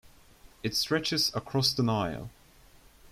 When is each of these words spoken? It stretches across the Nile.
It 0.63 0.75
stretches 0.75 1.31
across 1.35 1.73
the 1.73 1.83
Nile. 1.83 2.31